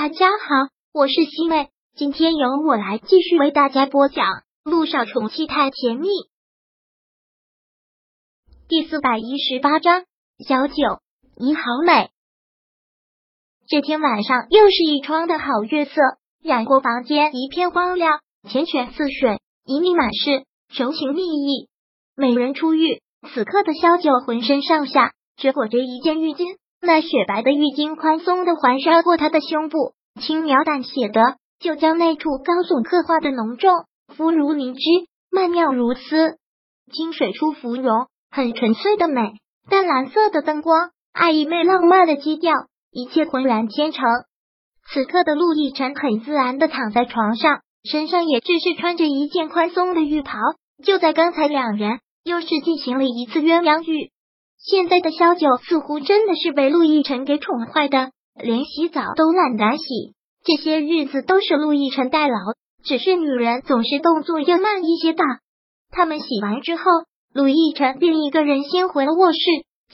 [0.00, 4.24] 大家好，我是西妹，今天由我来继续为大家播讲
[4.62, 6.06] 《路上宠妻太甜蜜》
[8.68, 10.04] 第四百一十八章。
[10.46, 10.74] 小九，
[11.36, 12.10] 你好美。
[13.66, 16.00] 这天晚上又是一窗的好月色，
[16.44, 21.68] 染过房间一片光亮，缱绻似水，旖旎满室，柔情蜜意。
[22.14, 23.02] 美人出浴，
[23.34, 26.56] 此刻的萧九浑身上下只裹着一件浴巾。
[26.80, 33.70] 那雪白的浴巾宽松的环绕过他的胸部，轻描淡写的就将那处高耸刻画的浓重，
[34.16, 34.80] 肤如凝脂，
[35.30, 36.38] 曼妙如丝。
[36.92, 39.32] 清水出芙蓉，很纯粹的美。
[39.68, 42.54] 淡蓝色的灯光，爱意妹浪漫的基调，
[42.90, 44.04] 一切浑然天成。
[44.90, 50.38] 此刻的陆亦辰很自然的躺在床上，身上也只是穿着一件宽松的浴袍。
[50.82, 54.10] 就在刚才，两人又是进行了一次鸳鸯浴。
[54.70, 60.12] 现在的萧九似乎真的是被陆亦辰给宠坏的，连洗澡都懒得洗。
[60.44, 62.36] 这些日子都是陆亦辰代劳，
[62.84, 65.24] 只是女人总是动作要慢一些的。
[65.90, 66.82] 他们洗完之后，
[67.32, 69.38] 陆亦辰便一个人先回了卧室，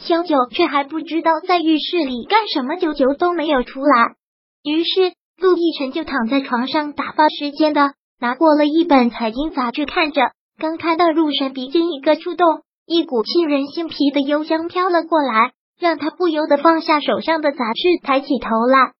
[0.00, 4.16] 萧九却还不知道在浴室里干什么，久久都没有出来。
[4.64, 12.62] 于是陆亦辰就躺在床上打发时间的，拿过了一本财经杂志看着，刚看到入神，鼻尖一个触动。
[12.86, 18.92] 一股沁人心脾的幽香飘了过来，让他不由得放下手上的杂志，抬起头来。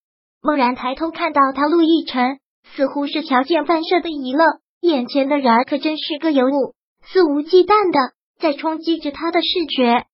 [0.42, 2.38] 猛然抬头看到他，陆亦辰
[2.74, 4.46] 似乎是条件反射的一愣，
[4.80, 10.06] 眼前的人儿可真是个尤物，肆无忌惮的在冲击着他的视觉。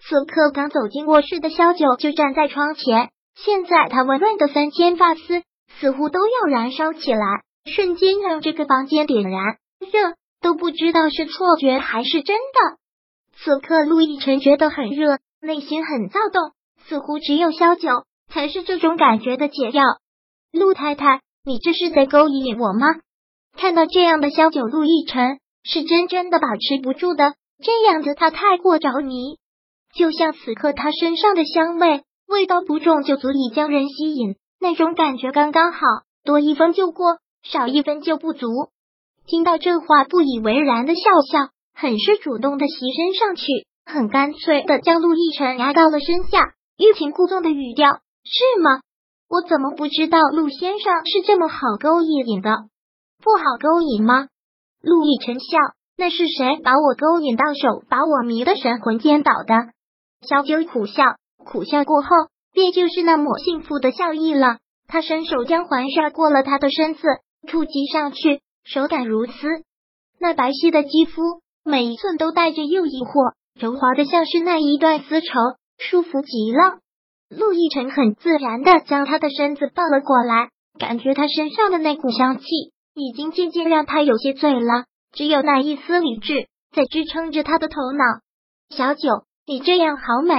[0.00, 5.42] 此刻刚走进卧室的萧九就站在窗前，现在他温润的三千发丝
[5.78, 12.81] 似乎都要燃烧起来，瞬间让这个房间点燃热，都不知道是错觉还是真的。
[13.44, 16.52] 此刻，陆亦辰觉得很热，内心很躁动，
[16.86, 17.88] 似乎只有萧九
[18.32, 19.82] 才是这种感觉的解药。
[20.52, 22.86] 陆太太，你这是在勾引我吗？
[23.56, 29.38] 看到这样的萧九，陆亦辰是真真的把持不住的，这样子他太过着迷，
[29.92, 35.80] 就像此刻他身上的香味，味道不重就足以将人吸引，那种感觉刚刚好，
[36.22, 38.46] 多一分就过，少一分就不足。
[39.26, 41.02] 听到这话，不以为然的笑
[41.32, 41.51] 笑。
[41.74, 43.44] 很是主动的袭身上去，
[43.84, 48.80] 很干脆的将陆亦辰压到了身下，欲擒故纵的语调是吗？
[49.28, 52.50] 我怎么不知道陆先生是这么好勾引的？
[53.22, 54.28] 不好勾引吗？
[54.82, 55.58] 陆亦辰笑，
[55.96, 59.72] 那是谁把我勾引到手，把我迷得神魂颠倒的？
[60.28, 62.08] 小九苦笑，苦笑过后，
[62.52, 64.58] 便就是那抹幸福的笑意了。
[64.86, 67.02] 他伸手将环绕过了他的身子，
[67.48, 69.32] 触及上去，手感如丝，
[70.20, 71.41] 那白皙的肌肤。
[71.64, 75.28] 每一寸都带着诱惑，柔滑的像是那一段丝绸，
[75.78, 76.78] 舒服极了。
[77.30, 82.44] 陆亦辰很自然的将他的身子抱了过来，感觉他身上的那股香气
[82.94, 88.04] 已经渐渐让他有些醉了，只有那一丝理智在支撑着他的头脑。
[88.70, 90.34] 小九，你这样好美。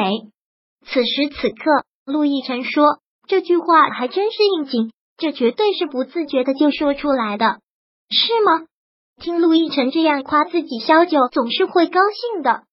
[0.86, 7.60] 此时此刻，陆亦辰说这句话还真是应景，这绝对是不自觉的就说出来的，
[8.10, 8.68] 是吗？
[9.22, 12.64] 听陆亦辰这样夸自己，萧九总是会高兴的。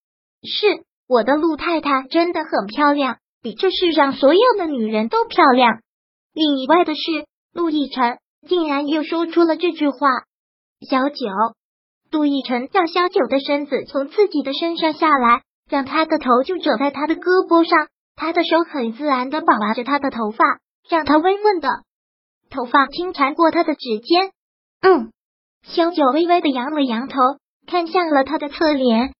[0.43, 5.81] 是我的陆太太真的很漂亮，比这世上所有的女人都漂亮。
[6.33, 7.01] 另意外的是，
[7.53, 8.19] 陆亦辰
[8.49, 10.09] 竟然又说出了这句话。
[10.89, 11.27] 小九，
[12.11, 20.45] 陆亦辰让萧九的身子从自己的身上下来，让他的头就枕在他的胳膊上，他的手很自然的把玩着他的头发，
[20.89, 21.69] 让他温润的
[22.49, 24.33] 头发轻缠过他的指尖。
[24.81, 25.13] 嗯。
[25.63, 27.17] 小九微微的扬了扬头，
[27.67, 29.13] 看向了他的侧脸。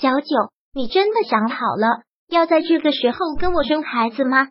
[0.00, 0.26] 小九，
[0.74, 4.48] 你真的想好了要在这个时候跟我生孩子吗？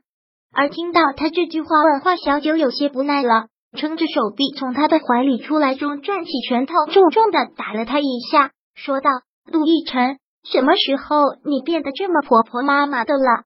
[0.52, 3.48] 而听到他这句话问话，小九有些不耐了，
[3.78, 9.10] 撑着手臂从他的怀里出来，中转起拳头，重重的打了他一下，说道
[9.46, 13.44] ：“陆亦辰，什么时候你变得这么婆婆妈妈的了？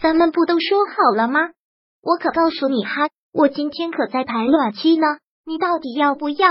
[0.00, 1.40] 咱们不都说好了吗？
[2.02, 5.06] 我可告诉你哈，我今天可在排卵期呢，
[5.46, 6.48] 你到底要不要？”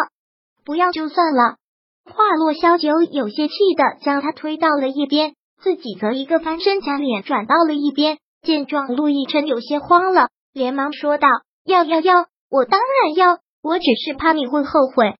[0.65, 1.57] 不要就算了。
[2.05, 8.17] 话落，萧九有些气的将他推到了一边，自己则一个翻身将脸转到了一边。
[8.41, 11.29] 见状，陆亦辰有些慌了，连忙说道
[11.63, 15.15] ：“要要要，我当然要，我只是怕你会后悔。”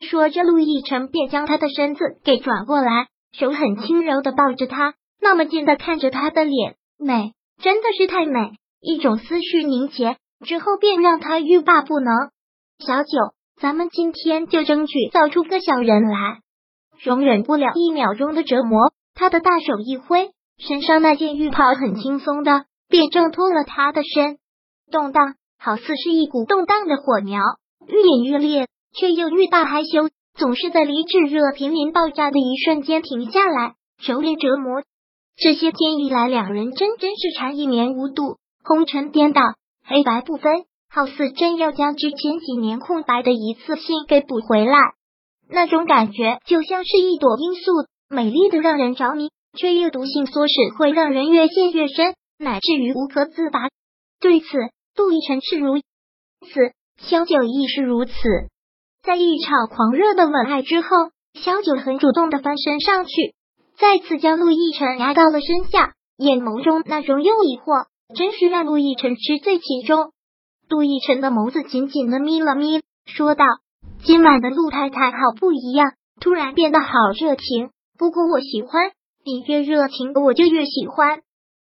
[0.00, 8.52] 说着，陆亦辰便将他的身子给转过来，手很轻柔的抱着他，那么近的看着他的脸，美，真的是太美。
[8.80, 10.16] 一种思绪凝结
[10.46, 12.14] 之后，便让他欲罢不能。
[12.78, 13.08] 小九。
[13.60, 16.38] 咱们今天就争取造出个小人来，
[17.02, 18.92] 容忍不了一秒钟的折磨。
[19.14, 24.38] 他的大手一挥，身上那件浴袍很轻松的便挣脱了他的身，
[24.92, 27.42] 动荡好似是一股动荡的火苗，
[27.88, 34.84] 愈演愈烈，却又愈发害羞，总是在离炙热濒临爆炸的一瞬间停下来，手里折磨。
[35.36, 39.40] 这些天以来，两人真真是缠一绵无度，红尘颠倒，
[39.84, 44.72] 黑白不分，好似真要将之前几年空白的一次性给补回来。
[45.50, 53.68] 那种感觉就像是一朵罂粟，美丽的让人着迷，却又毒性唆使，会让人越陷越深，乃至于无可自拔。
[54.20, 54.46] 对此，
[54.96, 58.12] 陆亦辰是如此，萧九亦是如此。
[59.02, 60.88] 在一场狂热的吻爱之后，
[61.34, 63.34] 萧九很主动的翻身上去，
[63.78, 70.12] 再次将陆亦辰压到了身下，眼眸中那种诱惑，真是让陆亦辰痴醉其中。
[70.68, 73.44] 陆亦辰的眸子紧紧的眯了眯，说道。
[74.04, 76.88] 今晚的陆太太好不一样，突然变得好
[77.18, 77.70] 热情。
[77.98, 78.90] 不过我喜欢
[79.24, 81.20] 你越热情，我就越喜欢。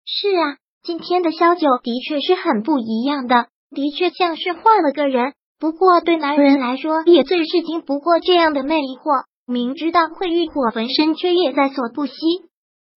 [0.05, 5.33] 是啊，今天的萧九的确是很不一样的，的确像是换了个人。
[5.59, 9.25] 不过对男人来说，也最是经不过这样的魅惑。
[9.47, 12.13] 明知道会欲火焚身，却也在所不惜。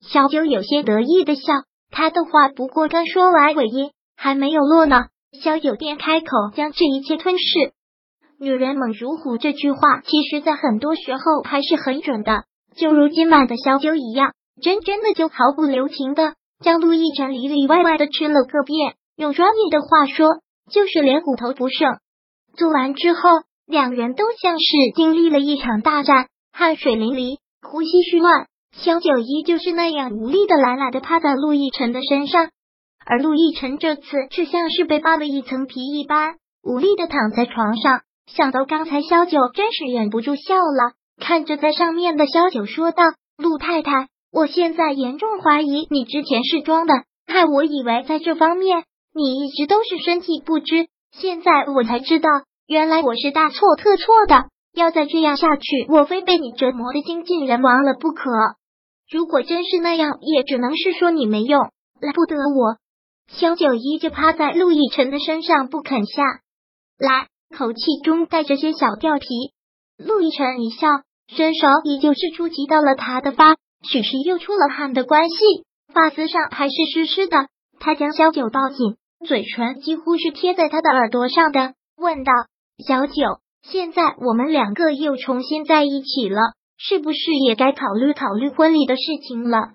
[0.01, 1.43] 萧九有些得意的笑，
[1.91, 5.07] 他的话不过刚说完尾音还没有落呢，
[5.43, 7.73] 萧九便开口将这一切吞噬。
[8.39, 12.45] 女人猛如虎这句话，其实在很多时候还是很准的，
[12.77, 18.95] 就如今晚的小九一样，真真的就毫不留情的将陆亦辰里里外外的吃了个遍。
[19.17, 20.27] 用专业的话说，
[20.71, 21.99] 就是连骨头不剩。
[22.57, 23.21] 做完之后，
[23.67, 24.67] 两人都像是
[24.97, 28.47] 经历了一场大战，汗水淋漓，呼吸虚乱。
[28.77, 32.51] 萧九依旧是那样无力的懒懒的趴在陆亦辰的身上，
[33.07, 38.01] 而陆亦辰这次却像是被扒了一层皮一般，无力的躺在床上。
[38.27, 40.93] 想到刚才萧九，真是忍不住笑了。
[41.21, 43.05] 看着在上面的萧九，说道
[43.37, 46.95] ：“陆太太，我现在严重怀疑你之前是装的，
[47.27, 48.85] 害我以为在这方面
[49.15, 50.87] 你一直都是身体不知。
[51.13, 52.29] 现在我才知道，
[52.67, 54.47] 原来我是大错特错的。
[54.75, 58.31] 要再这样下去，我非被你折磨的精尽人亡了不可。
[59.09, 61.61] 如果真是那样，也只能是说你没用，
[62.01, 62.79] 赖不得我。”
[63.29, 66.23] 萧九依旧趴在陆亦辰的身上不肯下
[66.99, 67.29] 来。
[67.57, 69.27] 口气中带着些小调皮，
[69.97, 70.89] 陆亦辰一笑，
[71.29, 73.55] 伸手依旧是触及到了他的发，
[73.89, 75.37] 许是又出了汗的关系，
[75.93, 77.47] 发丝上还是湿湿的。
[77.79, 82.33] 他将小九抱紧，嘴唇几乎是贴在他的耳朵上的，问道
[82.85, 83.13] ：“小九，
[83.63, 86.41] 现在我们两个又重新在一起了，
[86.77, 89.75] 是不是也该考虑考虑婚礼的事情了？”